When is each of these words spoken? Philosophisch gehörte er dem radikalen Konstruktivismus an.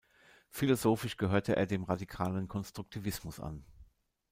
Philosophisch 0.49 1.15
gehörte 1.15 1.55
er 1.55 1.67
dem 1.67 1.83
radikalen 1.83 2.47
Konstruktivismus 2.47 3.39
an. 3.39 3.63